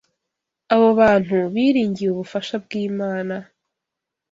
Abo 0.73 0.87
bantu 0.99 1.35
biringiye 1.53 2.09
ubufasha 2.11 2.55
bw’Imana 2.63 3.35